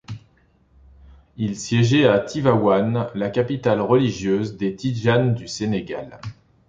[1.37, 6.19] Il siégeait à Tivaouane, la capitale religieuse des Tidjanes du Sénégal.